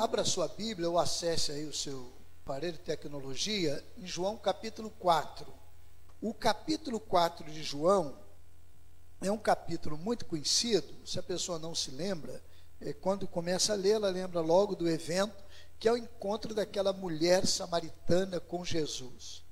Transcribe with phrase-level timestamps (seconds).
[0.00, 2.10] Abra sua Bíblia ou acesse aí o seu
[2.42, 5.46] aparelho de tecnologia em João capítulo 4.
[6.22, 8.16] O capítulo 4 de João
[9.20, 12.42] é um capítulo muito conhecido, se a pessoa não se lembra,
[12.80, 15.36] é, quando começa a ler, ela lembra logo do evento,
[15.78, 19.44] que é o encontro daquela mulher samaritana com Jesus.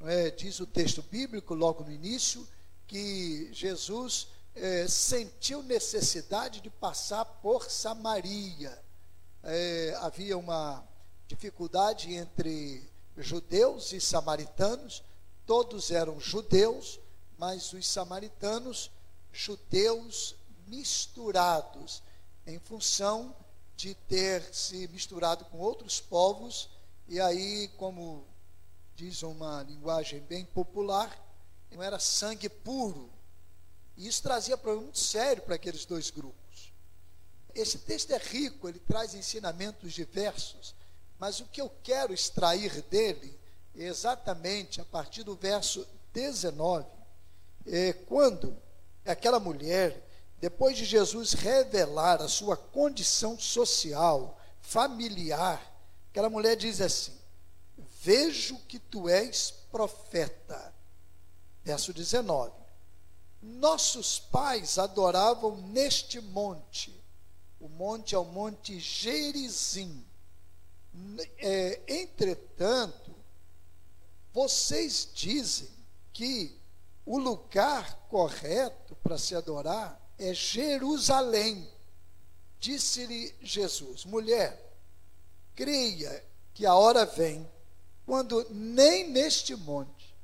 [0.00, 2.44] É, diz o texto bíblico, logo no início,
[2.88, 8.82] que Jesus é, sentiu necessidade de passar por Samaria.
[9.42, 10.86] É, havia uma
[11.26, 15.02] dificuldade entre judeus e samaritanos,
[15.44, 17.00] todos eram judeus,
[17.36, 18.90] mas os samaritanos,
[19.32, 22.02] judeus misturados,
[22.46, 23.34] em função
[23.76, 26.70] de ter se misturado com outros povos,
[27.08, 28.24] e aí, como
[28.94, 31.18] diz uma linguagem bem popular,
[31.70, 33.10] não era sangue puro.
[33.96, 36.41] E isso trazia problema muito sério para aqueles dois grupos.
[37.54, 40.74] Esse texto é rico, ele traz ensinamentos diversos,
[41.18, 43.38] mas o que eu quero extrair dele
[43.76, 46.86] é exatamente a partir do verso 19,
[47.66, 48.56] é quando
[49.04, 50.08] aquela mulher,
[50.40, 55.60] depois de Jesus revelar a sua condição social, familiar,
[56.10, 57.16] aquela mulher diz assim:
[58.02, 60.74] Vejo que tu és profeta.
[61.64, 62.52] Verso 19.
[63.40, 67.01] Nossos pais adoravam neste monte.
[67.62, 70.04] O monte é o monte Gerizim.
[71.38, 73.14] É, entretanto,
[74.32, 75.70] vocês dizem
[76.12, 76.58] que
[77.06, 81.70] o lugar correto para se adorar é Jerusalém.
[82.58, 84.60] Disse-lhe Jesus: mulher,
[85.54, 87.48] creia que a hora vem
[88.04, 90.16] quando nem neste monte,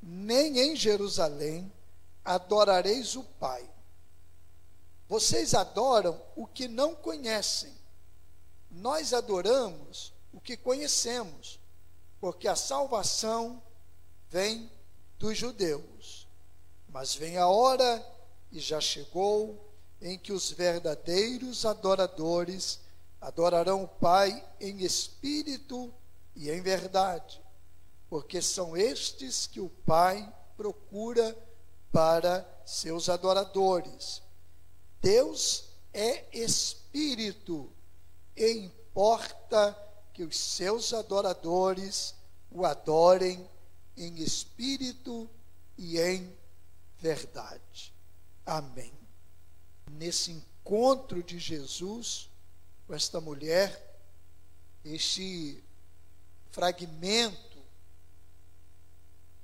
[0.00, 1.72] nem em Jerusalém
[2.24, 3.68] adorareis o Pai.
[5.08, 7.72] Vocês adoram o que não conhecem.
[8.70, 11.60] Nós adoramos o que conhecemos,
[12.20, 13.62] porque a salvação
[14.28, 14.70] vem
[15.18, 16.26] dos judeus.
[16.88, 18.04] Mas vem a hora,
[18.50, 22.80] e já chegou, em que os verdadeiros adoradores
[23.20, 25.92] adorarão o Pai em espírito
[26.36, 27.40] e em verdade,
[28.08, 31.36] porque são estes que o Pai procura
[31.90, 34.22] para seus adoradores.
[35.04, 37.70] Deus é espírito
[38.34, 39.76] e importa
[40.14, 42.14] que os seus adoradores
[42.50, 43.46] o adorem
[43.98, 45.28] em espírito
[45.76, 46.34] e em
[46.98, 47.92] verdade.
[48.46, 48.94] Amém.
[49.90, 52.30] Nesse encontro de Jesus
[52.86, 54.00] com esta mulher,
[54.82, 55.62] este
[56.50, 57.58] fragmento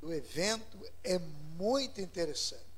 [0.00, 2.69] do evento é muito interessante.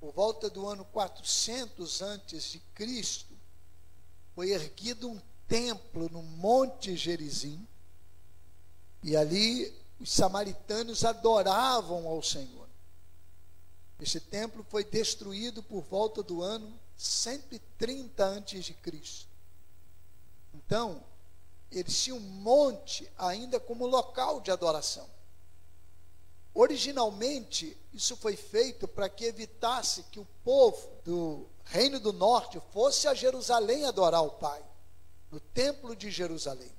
[0.00, 3.34] Por volta do ano 400 antes de Cristo,
[4.34, 7.66] foi erguido um templo no Monte Gerizim,
[9.02, 12.68] e ali os samaritanos adoravam ao Senhor.
[13.98, 19.28] Esse templo foi destruído por volta do ano 130 antes de Cristo.
[20.52, 21.02] Então,
[21.70, 25.08] eles tinham um monte ainda como local de adoração.
[26.58, 33.06] Originalmente, isso foi feito para que evitasse que o povo do Reino do Norte fosse
[33.06, 34.64] a Jerusalém adorar o Pai,
[35.30, 36.72] no Templo de Jerusalém.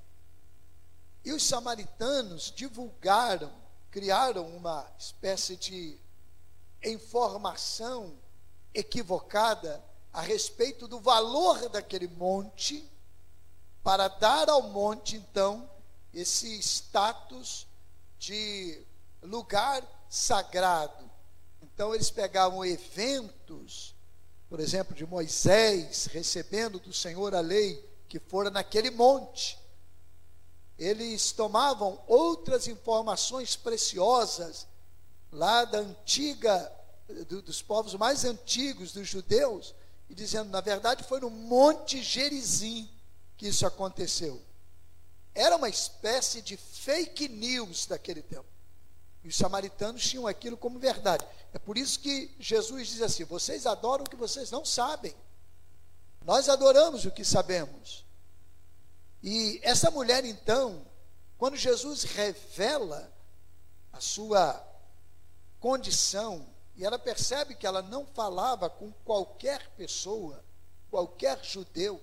[1.24, 3.52] E os samaritanos divulgaram,
[3.88, 5.96] criaram uma espécie de
[6.82, 8.18] informação
[8.74, 9.80] equivocada
[10.12, 12.84] a respeito do valor daquele monte,
[13.84, 15.70] para dar ao monte, então,
[16.12, 17.64] esse status
[18.18, 18.84] de
[19.22, 21.08] lugar sagrado.
[21.62, 23.94] Então eles pegavam eventos,
[24.48, 29.58] por exemplo, de Moisés recebendo do Senhor a lei que fora naquele monte.
[30.78, 34.66] Eles tomavam outras informações preciosas
[35.30, 36.72] lá da antiga
[37.28, 39.74] do, dos povos mais antigos dos judeus
[40.08, 42.88] e dizendo, na verdade, foi no Monte Gerizim
[43.36, 44.42] que isso aconteceu.
[45.34, 48.46] Era uma espécie de fake news daquele tempo.
[49.28, 51.22] Os samaritanos tinham aquilo como verdade.
[51.52, 55.14] É por isso que Jesus diz assim: vocês adoram o que vocês não sabem.
[56.24, 58.06] Nós adoramos o que sabemos.
[59.22, 60.82] E essa mulher, então,
[61.36, 63.12] quando Jesus revela
[63.92, 64.66] a sua
[65.60, 70.42] condição, e ela percebe que ela não falava com qualquer pessoa,
[70.90, 72.02] qualquer judeu,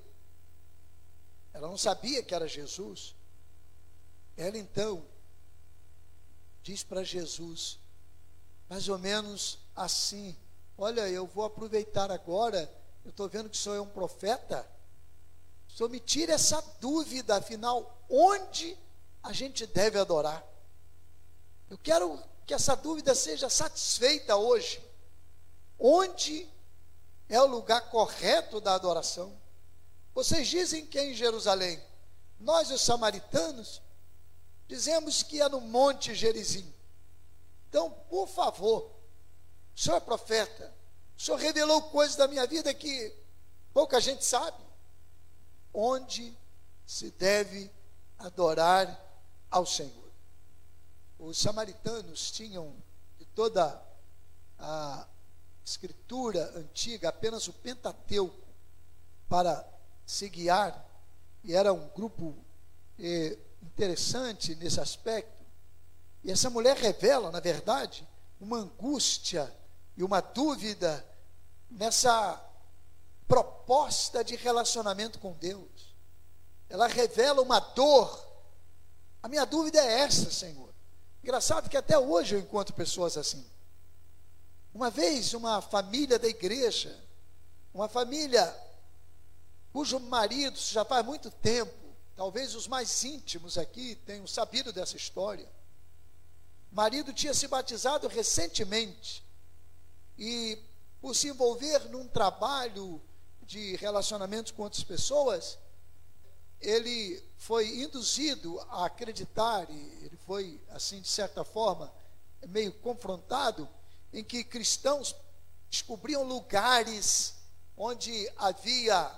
[1.51, 3.15] ela não sabia que era Jesus.
[4.37, 5.03] Ela então
[6.65, 7.77] diz para Jesus,
[8.67, 10.35] mais ou menos assim:
[10.75, 12.69] Olha, eu vou aproveitar agora,
[13.05, 14.67] eu estou vendo que o senhor é um profeta,
[15.69, 18.75] o Senhor, me tire essa dúvida, afinal, onde
[19.21, 20.43] a gente deve adorar?
[21.69, 24.81] Eu quero que essa dúvida seja satisfeita hoje.
[25.77, 26.49] Onde
[27.27, 29.37] é o lugar correto da adoração?
[30.13, 31.81] Vocês dizem que é em Jerusalém.
[32.39, 33.81] Nós, os samaritanos,
[34.67, 36.71] dizemos que é no Monte Gerizim.
[37.69, 38.91] Então, por favor,
[39.75, 40.73] o senhor é profeta,
[41.17, 43.13] o senhor revelou coisas da minha vida que
[43.73, 44.63] pouca gente sabe.
[45.73, 46.33] Onde
[46.85, 47.69] se deve
[48.17, 48.97] adorar
[49.51, 50.09] ao Senhor?
[51.19, 52.73] Os samaritanos tinham
[53.17, 53.81] de toda
[54.57, 55.05] a
[55.65, 58.45] escritura antiga apenas o Pentateuco
[59.27, 59.67] para
[60.05, 60.85] se guiar,
[61.43, 62.35] e era um grupo
[62.99, 65.43] eh, interessante nesse aspecto.
[66.23, 68.07] E essa mulher revela, na verdade,
[68.39, 69.53] uma angústia
[69.97, 71.05] e uma dúvida
[71.69, 72.41] nessa
[73.27, 75.95] proposta de relacionamento com Deus.
[76.69, 78.25] Ela revela uma dor.
[79.21, 80.73] A minha dúvida é essa, Senhor.
[81.23, 83.45] Engraçado que até hoje eu encontro pessoas assim.
[84.73, 86.99] Uma vez, uma família da igreja,
[87.73, 88.55] uma família
[89.71, 91.73] cujo marido já faz muito tempo,
[92.15, 95.47] talvez os mais íntimos aqui tenham sabido dessa história.
[96.71, 99.23] O marido tinha se batizado recentemente
[100.17, 100.57] e,
[101.01, 103.01] por se envolver num trabalho
[103.43, 105.57] de relacionamentos com outras pessoas,
[106.59, 111.93] ele foi induzido a acreditar, e ele foi, assim, de certa forma,
[112.47, 113.67] meio confrontado,
[114.11, 115.15] em que cristãos
[115.69, 117.35] descobriam lugares
[117.77, 119.11] onde havia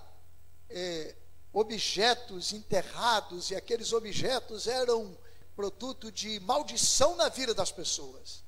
[0.69, 1.15] é,
[1.53, 5.17] objetos enterrados, e aqueles objetos eram
[5.55, 8.43] produto de maldição na vida das pessoas.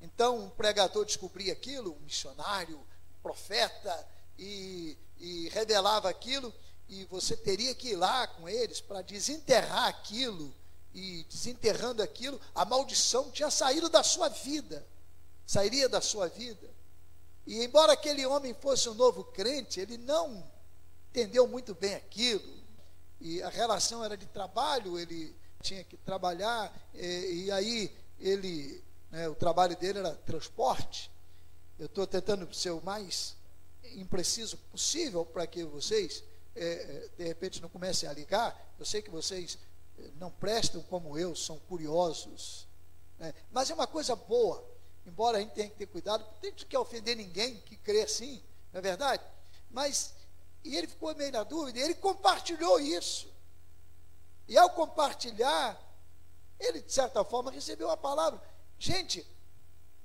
[0.00, 4.06] Então, um pregador descobria aquilo, um missionário, um profeta,
[4.38, 6.52] e, e revelava aquilo,
[6.88, 10.54] e você teria que ir lá com eles para desenterrar aquilo,
[10.92, 14.86] e desenterrando aquilo, a maldição tinha saído da sua vida,
[15.44, 16.72] sairia da sua vida.
[17.46, 20.48] E embora aquele homem fosse um novo crente, ele não
[21.14, 22.52] entendeu muito bem aquilo,
[23.20, 25.32] e a relação era de trabalho, ele
[25.62, 28.82] tinha que trabalhar, e, e aí ele,
[29.12, 31.08] né, o trabalho dele era transporte.
[31.78, 33.36] Eu estou tentando ser o mais
[33.94, 36.24] impreciso possível para que vocês,
[36.56, 38.74] é, é, de repente, não comecem a ligar.
[38.76, 39.56] Eu sei que vocês
[39.98, 42.66] é, não prestam como eu, são curiosos.
[43.20, 43.32] Né?
[43.52, 44.64] Mas é uma coisa boa,
[45.06, 48.42] embora a gente tenha que ter cuidado, não tem que ofender ninguém que crê assim,
[48.72, 49.22] não é verdade?
[49.70, 50.12] Mas
[50.64, 53.28] e ele ficou meio na dúvida, ele compartilhou isso.
[54.48, 55.78] E ao compartilhar,
[56.58, 58.40] ele, de certa forma, recebeu a palavra.
[58.78, 59.26] Gente,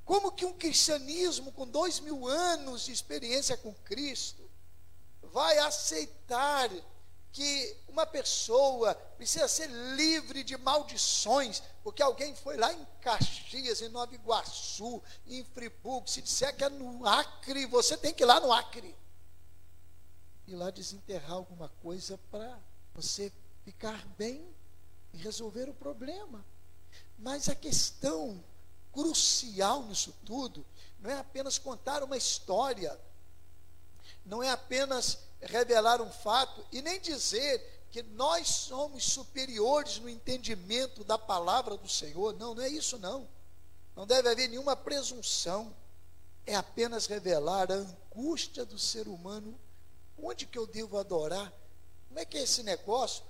[0.03, 4.49] como que um cristianismo com dois mil anos de experiência com Cristo
[5.21, 6.69] vai aceitar
[7.31, 13.89] que uma pessoa precisa ser livre de maldições, porque alguém foi lá em Caxias, em
[13.89, 18.39] Nova Iguaçu, em Friburgo, se disser que é no Acre, você tem que ir lá
[18.39, 18.95] no Acre
[20.51, 22.59] ir lá desenterrar alguma coisa para
[22.93, 23.31] você
[23.63, 24.47] ficar bem
[25.13, 26.45] e resolver o problema.
[27.17, 28.43] Mas a questão
[28.91, 30.65] crucial nisso tudo
[30.99, 32.99] não é apenas contar uma história,
[34.25, 41.03] não é apenas revelar um fato e nem dizer que nós somos superiores no entendimento
[41.03, 42.35] da palavra do Senhor.
[42.37, 43.27] Não, não é isso não.
[43.95, 45.75] Não deve haver nenhuma presunção.
[46.45, 49.59] É apenas revelar a angústia do ser humano
[50.21, 51.51] Onde que eu devo adorar?
[52.07, 53.23] Como é que é esse negócio?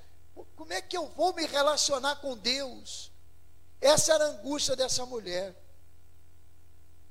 [0.56, 3.12] Como é que eu vou me relacionar com Deus?
[3.82, 5.56] Essa era a angústia dessa mulher.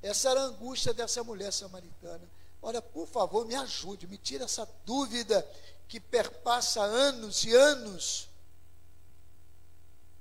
[0.03, 2.29] Essa era a angústia dessa mulher samaritana.
[2.61, 5.47] Olha, por favor, me ajude, me tire essa dúvida
[5.87, 8.29] que perpassa anos e anos.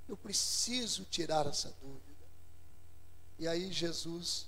[0.08, 2.26] Eu preciso tirar essa dúvida.
[3.38, 4.46] E aí Jesus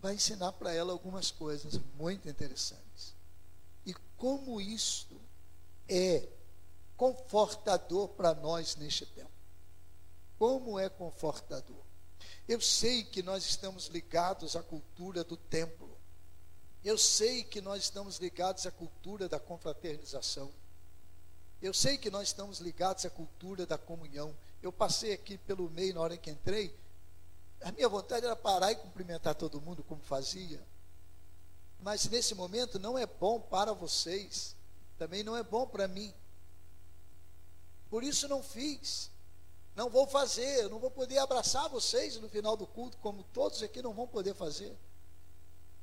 [0.00, 2.89] vai ensinar para ela algumas coisas muito interessantes
[4.16, 5.20] como isto
[5.88, 6.28] é
[6.96, 9.30] confortador para nós neste tempo.
[10.38, 11.82] Como é confortador.
[12.46, 15.88] Eu sei que nós estamos ligados à cultura do templo.
[16.84, 20.50] Eu sei que nós estamos ligados à cultura da confraternização.
[21.60, 24.34] Eu sei que nós estamos ligados à cultura da comunhão.
[24.62, 26.74] Eu passei aqui pelo meio na hora que entrei.
[27.62, 30.62] A minha vontade era parar e cumprimentar todo mundo como fazia
[31.82, 34.54] mas nesse momento não é bom para vocês,
[34.98, 36.14] também não é bom para mim.
[37.88, 39.10] Por isso não fiz.
[39.74, 43.80] Não vou fazer, não vou poder abraçar vocês no final do culto, como todos aqui
[43.80, 44.76] não vão poder fazer.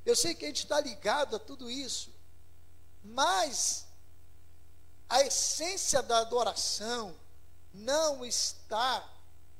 [0.06, 2.12] Eu sei que a gente está ligado a tudo isso,
[3.04, 3.88] mas
[5.10, 7.16] a essência da adoração
[7.74, 9.08] não está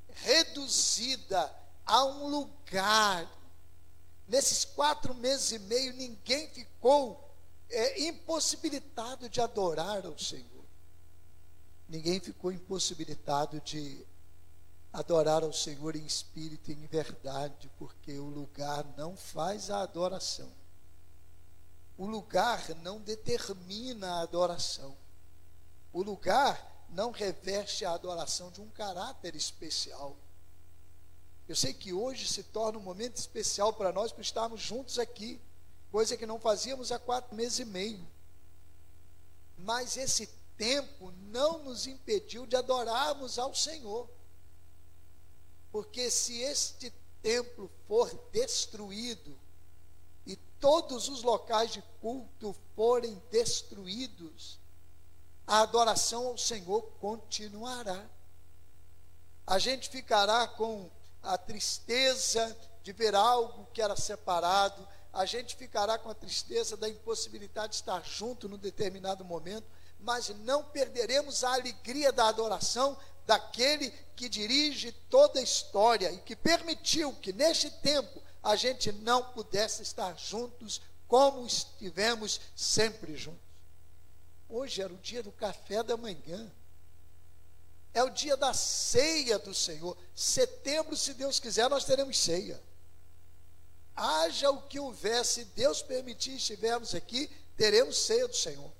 [0.08, 1.52] reduzida
[1.84, 3.28] a um lugar.
[4.28, 7.34] Nesses quatro meses e meio, ninguém ficou
[7.70, 10.64] é, impossibilitado de adorar ao Senhor.
[11.88, 14.06] Ninguém ficou impossibilitado de
[14.92, 20.52] adorar ao Senhor em espírito e em verdade, porque o lugar não faz a adoração.
[21.96, 24.94] O lugar não determina a adoração.
[25.90, 30.16] O lugar não reveste a adoração de um caráter especial.
[31.48, 35.40] Eu sei que hoje se torna um momento especial para nós por estarmos juntos aqui,
[35.90, 38.06] coisa que não fazíamos há quatro meses e meio.
[39.56, 40.26] Mas esse
[40.58, 44.06] tempo não nos impediu de adorarmos ao Senhor.
[45.72, 49.34] Porque se este templo for destruído
[50.26, 54.58] e todos os locais de culto forem destruídos,
[55.46, 58.06] a adoração ao Senhor continuará.
[59.46, 60.90] A gente ficará com
[61.28, 66.88] a tristeza de ver algo que era separado, a gente ficará com a tristeza da
[66.88, 69.66] impossibilidade de estar junto num determinado momento,
[70.00, 76.34] mas não perderemos a alegria da adoração daquele que dirige toda a história e que
[76.34, 83.42] permitiu que neste tempo a gente não pudesse estar juntos como estivemos sempre juntos.
[84.48, 86.50] Hoje era o dia do café da manhã.
[87.94, 89.96] É o dia da ceia do Senhor.
[90.14, 92.62] Setembro, se Deus quiser, nós teremos ceia.
[93.96, 98.70] Haja o que houver, se Deus permitir, estivermos aqui, teremos ceia do Senhor.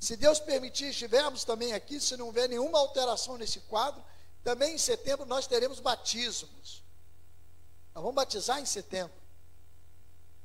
[0.00, 4.02] Se Deus permitir, estivermos também aqui, se não houver nenhuma alteração nesse quadro,
[4.42, 6.82] também em setembro nós teremos batismos.
[7.94, 9.12] Nós vamos batizar em setembro.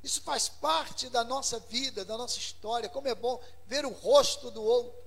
[0.02, 2.88] Isso faz parte da nossa vida, da nossa história.
[2.88, 5.05] Como é bom ver o rosto do outro.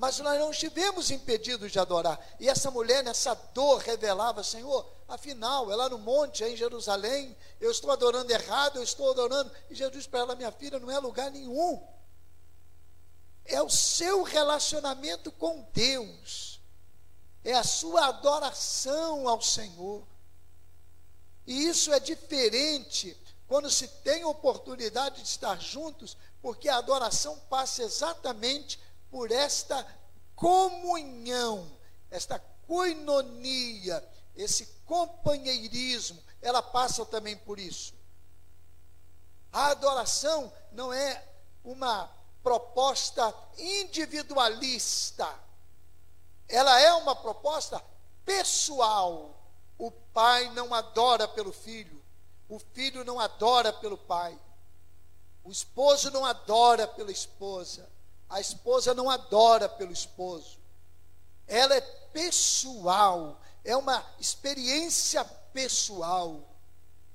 [0.00, 2.18] Mas nós não estivemos impedidos de adorar.
[2.40, 7.90] E essa mulher, nessa dor, revelava: Senhor, afinal, ela no monte, em Jerusalém, eu estou
[7.90, 9.52] adorando errado, eu estou adorando.
[9.68, 11.86] E Jesus para ela: Minha filha, não é lugar nenhum.
[13.44, 16.62] É o seu relacionamento com Deus.
[17.44, 20.02] É a sua adoração ao Senhor.
[21.46, 27.82] E isso é diferente quando se tem oportunidade de estar juntos, porque a adoração passa
[27.82, 29.86] exatamente por esta
[30.34, 31.70] comunhão,
[32.10, 34.02] esta coinonia,
[34.36, 37.94] esse companheirismo, ela passa também por isso.
[39.52, 41.22] A adoração não é
[41.64, 42.08] uma
[42.42, 45.28] proposta individualista,
[46.48, 47.82] ela é uma proposta
[48.24, 49.36] pessoal.
[49.76, 52.02] O pai não adora pelo filho,
[52.48, 54.38] o filho não adora pelo pai.
[55.42, 57.88] O esposo não adora pela esposa.
[58.30, 60.58] A esposa não adora pelo esposo.
[61.46, 66.40] Ela é pessoal, é uma experiência pessoal,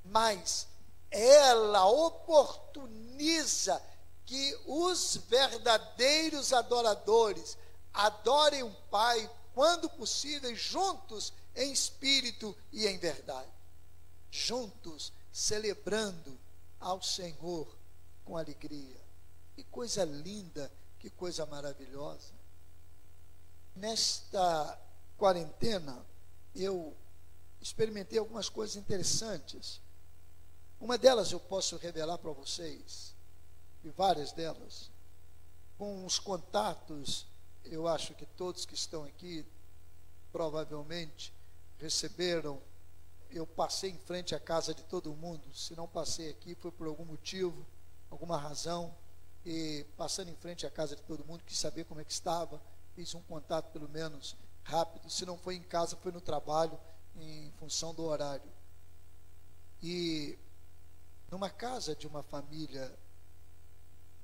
[0.03, 0.67] mas
[1.10, 3.81] ela oportuniza
[4.25, 7.57] que os verdadeiros adoradores
[7.93, 13.50] adorem o Pai, quando possível, juntos em espírito e em verdade.
[14.29, 16.38] Juntos celebrando
[16.79, 17.74] ao Senhor
[18.25, 19.00] com alegria.
[19.55, 20.69] Que coisa linda,
[21.05, 22.33] que coisa maravilhosa.
[23.75, 24.81] Nesta
[25.15, 26.03] quarentena,
[26.55, 26.97] eu
[27.62, 29.79] experimentei algumas coisas interessantes.
[30.81, 33.13] Uma delas eu posso revelar para vocês,
[33.83, 34.89] e várias delas,
[35.77, 37.27] com os contatos,
[37.65, 39.45] eu acho que todos que estão aqui
[40.31, 41.31] provavelmente
[41.77, 42.59] receberam
[43.29, 45.53] eu passei em frente à casa de todo mundo.
[45.53, 47.63] Se não passei aqui, foi por algum motivo,
[48.09, 48.95] alguma razão.
[49.45, 52.59] E passando em frente à casa de todo mundo, quis saber como é que estava.
[52.95, 55.09] Fiz um contato, pelo menos, rápido.
[55.09, 56.79] Se não foi em casa, foi no trabalho,
[57.15, 58.51] em função do horário.
[59.83, 60.39] E
[61.29, 62.91] numa casa de uma família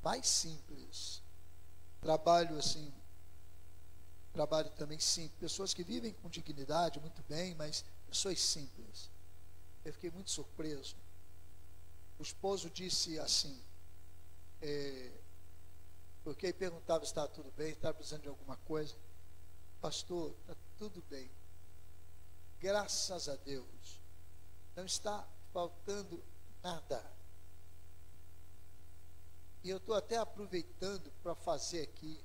[0.02, 1.22] mais simples,
[2.00, 2.92] trabalho assim,
[4.34, 9.12] trabalho também simples, pessoas que vivem com dignidade, muito bem, mas pessoas simples.
[9.86, 10.96] Eu fiquei muito surpreso.
[12.18, 13.62] O esposo disse assim,
[14.62, 15.12] é,
[16.24, 18.96] porque aí perguntava se estava tudo bem, estava precisando de alguma coisa.
[19.80, 21.30] Pastor, está tudo bem.
[22.60, 24.00] Graças a Deus.
[24.76, 26.24] Não está faltando
[26.62, 27.04] nada.
[29.64, 32.24] E eu estou até aproveitando para fazer aqui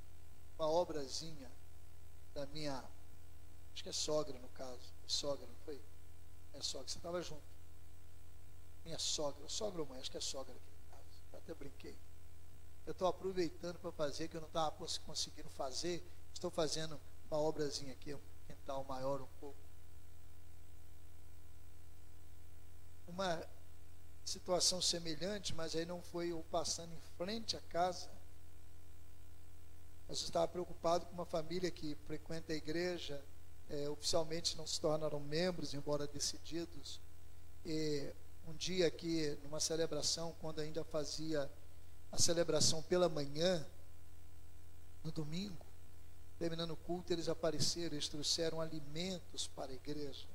[0.59, 1.50] uma obrazinha
[2.35, 2.83] da minha,
[3.73, 5.81] acho que é sogra no caso, sogra, não foi?
[6.55, 7.43] É sogra, você estava junto.
[8.85, 11.05] Minha sogra, sogra ou mãe, acho que é sogra aqui em casa.
[11.33, 11.97] Eu até brinquei.
[12.87, 14.71] Eu estou aproveitando para fazer que eu não estava
[15.05, 16.07] conseguindo fazer.
[16.33, 19.59] Estou fazendo uma obrazinha aqui, um quintal maior um pouco.
[23.09, 23.45] Uma
[24.25, 28.09] situação semelhante, mas aí não foi eu passando em frente à casa.
[30.09, 33.21] Mas eu estava preocupado com uma família que frequenta a igreja,
[33.69, 37.00] é, oficialmente não se tornaram membros, embora decididos.
[37.64, 38.12] E
[38.47, 41.50] um dia aqui, numa celebração, quando ainda fazia
[42.10, 43.66] a celebração pela manhã,
[45.04, 45.64] no domingo,
[46.38, 50.26] terminando o culto, eles apareceram, eles trouxeram alimentos para a igreja.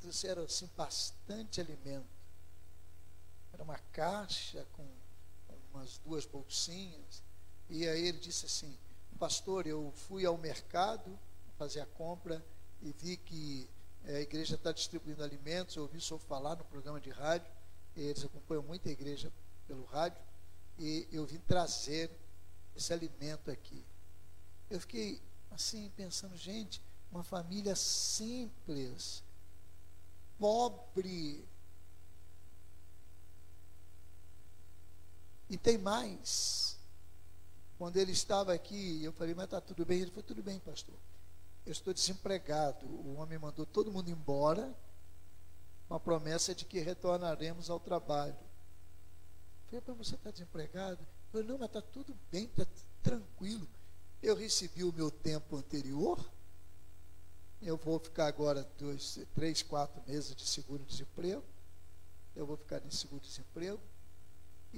[0.00, 2.06] Trouxeram assim bastante alimento.
[3.52, 4.86] Era uma caixa com
[5.72, 7.22] umas duas bolsinhas.
[7.68, 8.76] E aí ele disse assim:
[9.18, 11.18] Pastor, eu fui ao mercado
[11.58, 12.44] fazer a compra
[12.82, 13.68] e vi que
[14.04, 15.74] é, a igreja está distribuindo alimentos.
[15.74, 17.50] Eu ouvi o senhor falar no programa de rádio.
[17.96, 19.32] Eles acompanham muito a igreja
[19.66, 20.22] pelo rádio.
[20.78, 22.10] E eu vim trazer
[22.74, 23.84] esse alimento aqui.
[24.68, 29.22] Eu fiquei assim pensando, gente, uma família simples,
[30.38, 31.46] pobre,
[35.48, 36.76] E tem mais.
[37.78, 40.00] Quando ele estava aqui, eu falei, mas está tudo bem?
[40.00, 40.94] Ele falou, tudo bem, pastor.
[41.64, 42.86] Eu estou desempregado.
[42.86, 44.74] O homem mandou todo mundo embora,
[45.88, 48.36] com a promessa de que retornaremos ao trabalho.
[49.72, 50.98] Eu falei, mas você está desempregado?
[51.32, 52.66] Falou, não, mas está tudo bem, está
[53.02, 53.66] tranquilo.
[54.22, 56.24] Eu recebi o meu tempo anterior.
[57.60, 61.42] Eu vou ficar agora dois, três, quatro meses de seguro-desemprego.
[62.34, 63.80] Eu vou ficar nesse seguro-desemprego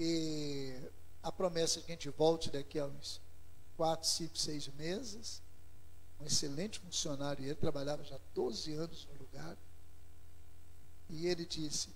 [0.00, 0.80] e
[1.22, 3.20] a promessa é que a gente volte daqui a uns
[3.76, 5.42] 4, 5, 6 meses.
[6.20, 9.56] Um excelente funcionário, ele trabalhava já 12 anos no lugar.
[11.08, 11.88] E ele disse: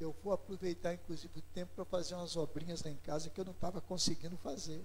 [0.00, 3.44] Eu vou aproveitar, inclusive, o tempo para fazer umas obrinhas lá em casa que eu
[3.44, 4.84] não estava conseguindo fazer.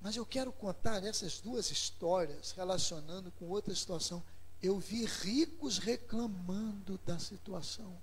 [0.00, 4.22] Mas eu quero contar essas duas histórias relacionando com outra situação.
[4.62, 8.00] Eu vi ricos reclamando da situação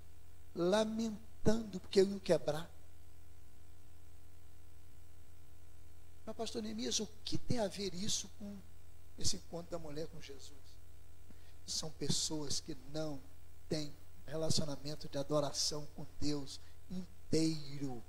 [0.54, 2.70] lamentando porque eu ia quebrar.
[6.26, 8.56] Mas, pastor Neemias, o que tem a ver isso com
[9.18, 10.52] esse encontro da mulher com Jesus?
[11.66, 13.20] São pessoas que não
[13.68, 13.94] têm
[14.26, 18.02] relacionamento de adoração com Deus inteiro.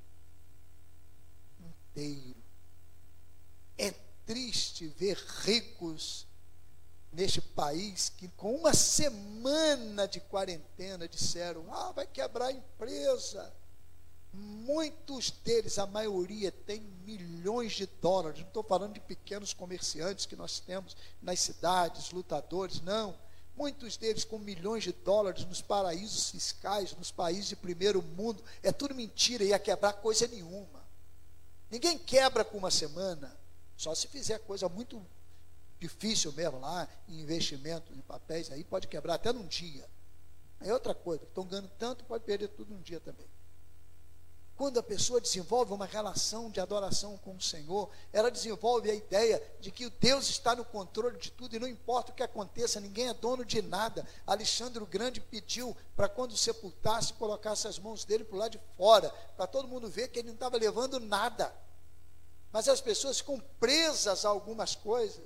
[1.60, 2.38] Inteiro.
[3.78, 3.92] É
[4.26, 6.28] triste ver ricos
[7.12, 13.54] neste país que com uma semana de quarentena disseram: "Ah, vai quebrar a empresa".
[14.32, 18.40] Muitos deles, a maioria, tem milhões de dólares.
[18.40, 23.18] Não estou falando de pequenos comerciantes que nós temos nas cidades, lutadores, não.
[23.60, 28.42] Muitos deles com milhões de dólares nos paraísos fiscais, nos países de primeiro mundo.
[28.64, 30.82] É tudo mentira, ia quebrar coisa nenhuma.
[31.70, 33.38] Ninguém quebra com uma semana,
[33.76, 35.06] só se fizer coisa muito
[35.78, 39.86] difícil mesmo lá, em investimento em papéis, aí pode quebrar até num dia.
[40.62, 43.28] É outra coisa, estão ganhando tanto, pode perder tudo num dia também.
[44.60, 49.42] Quando a pessoa desenvolve uma relação de adoração com o Senhor, ela desenvolve a ideia
[49.62, 53.08] de que Deus está no controle de tudo e não importa o que aconteça, ninguém
[53.08, 54.06] é dono de nada.
[54.28, 59.10] Alexandre o Grande pediu para quando sepultasse, colocasse as mãos dele para lado de fora,
[59.38, 61.56] para todo mundo ver que ele não estava levando nada.
[62.52, 65.24] Mas as pessoas ficam presas a algumas coisas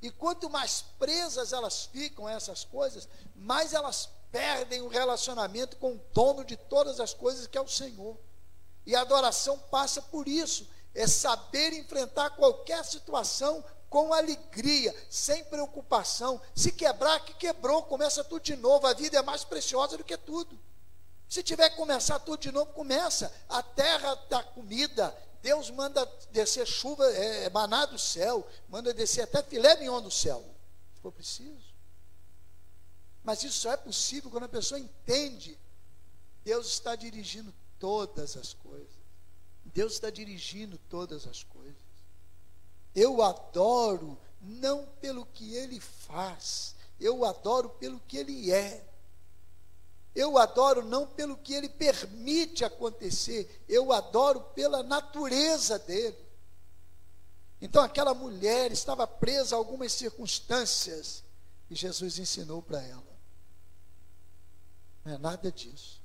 [0.00, 5.94] e quanto mais presas elas ficam a essas coisas, mais elas perdem o relacionamento com
[5.94, 8.16] o dono de todas as coisas, que é o Senhor.
[8.86, 16.40] E a adoração passa por isso, é saber enfrentar qualquer situação com alegria, sem preocupação.
[16.54, 18.86] Se quebrar, que quebrou, começa tudo de novo.
[18.86, 20.58] A vida é mais preciosa do que tudo.
[21.28, 23.32] Se tiver que começar tudo de novo, começa.
[23.48, 29.42] A terra da comida Deus manda descer chuva, é, maná do céu, manda descer até
[29.42, 30.44] filé mignon do céu,
[30.94, 31.69] se for preciso.
[33.22, 35.58] Mas isso só é possível quando a pessoa entende.
[36.44, 39.00] Deus está dirigindo todas as coisas.
[39.64, 41.76] Deus está dirigindo todas as coisas.
[42.94, 48.86] Eu adoro não pelo que ele faz, eu adoro pelo que ele é.
[50.14, 56.18] Eu adoro não pelo que ele permite acontecer, eu adoro pela natureza dele.
[57.60, 61.22] Então aquela mulher estava presa a algumas circunstâncias
[61.70, 63.09] e Jesus ensinou para ela.
[65.04, 66.00] Não é nada disso.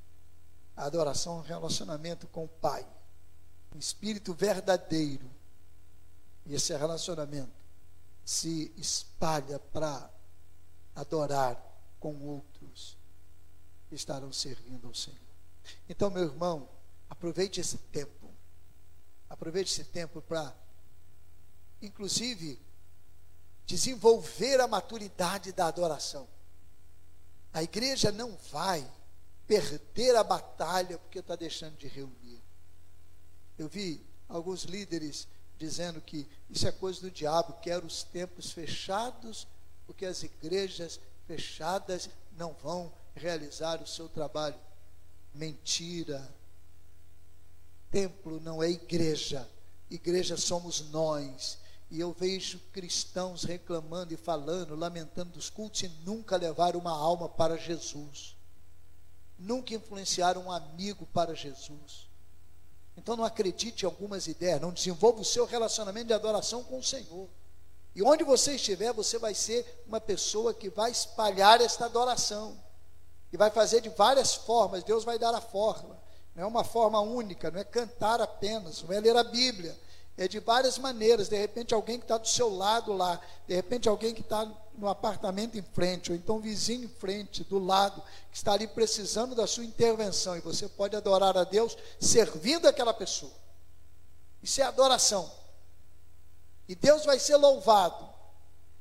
[0.75, 2.85] A adoração é um relacionamento com o Pai,
[3.73, 5.29] um espírito verdadeiro.
[6.45, 7.53] E esse relacionamento
[8.23, 10.09] se espalha para
[10.95, 11.61] adorar
[11.99, 12.97] com outros
[13.91, 15.17] estarão servindo ao Senhor.
[15.87, 16.67] Então, meu irmão,
[17.09, 18.33] Aproveite esse tempo.
[19.29, 20.55] Aproveite esse tempo para,
[21.81, 22.61] inclusive,
[23.65, 26.27] desenvolver a maturidade da adoração.
[27.55, 28.85] A igreja não vai
[29.47, 32.43] perder a batalha porque está deixando de reunir.
[33.57, 35.25] Eu vi alguns líderes
[35.57, 39.47] dizendo que isso é coisa do diabo, quer os tempos fechados,
[39.87, 44.59] porque as igrejas fechadas não vão realizar o seu trabalho.
[45.33, 46.29] Mentira.
[47.89, 49.49] Templo não é igreja.
[49.89, 51.57] Igreja somos nós.
[51.89, 57.29] E eu vejo cristãos reclamando e falando, lamentando dos cultos e nunca levaram uma alma
[57.29, 58.35] para Jesus.
[59.37, 62.09] Nunca influenciaram um amigo para Jesus.
[62.97, 66.83] Então não acredite em algumas ideias, não desenvolva o seu relacionamento de adoração com o
[66.83, 67.29] Senhor.
[67.93, 72.61] E onde você estiver, você vai ser uma pessoa que vai espalhar esta adoração.
[73.31, 75.97] E vai fazer de várias formas, Deus vai dar a forma.
[76.33, 79.77] Não é uma forma única, não é cantar apenas, não é ler a Bíblia.
[80.17, 81.27] É de várias maneiras.
[81.27, 84.87] De repente, alguém que está do seu lado lá, de repente, alguém que está no
[84.87, 88.01] apartamento em frente, ou então vizinho em frente, do lado,
[88.31, 92.93] que está ali precisando da sua intervenção, e você pode adorar a Deus servindo aquela
[92.93, 93.31] pessoa.
[94.41, 95.29] Isso é adoração.
[96.67, 98.07] E Deus vai ser louvado,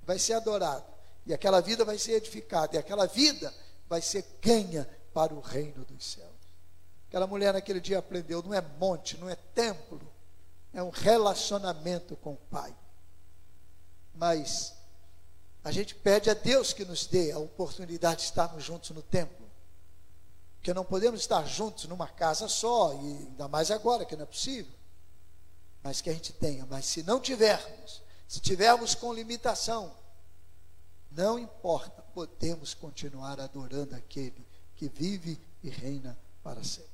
[0.02, 0.84] vai ser adorado,
[1.26, 3.52] e aquela vida vai ser edificada, e aquela vida
[3.88, 6.34] vai ser ganha para o reino dos céus.
[7.08, 10.00] Aquela mulher naquele dia aprendeu: não é monte, não é templo,
[10.74, 12.74] é um relacionamento com o Pai.
[14.14, 14.74] Mas
[15.62, 19.44] a gente pede a Deus que nos dê a oportunidade de estarmos juntos no templo.
[20.56, 24.26] Porque não podemos estar juntos numa casa só, e ainda mais agora, que não é
[24.26, 24.72] possível.
[25.82, 26.66] Mas que a gente tenha.
[26.66, 29.94] Mas se não tivermos, se tivermos com limitação,
[31.10, 36.93] não importa, podemos continuar adorando aquele que vive e reina para sempre.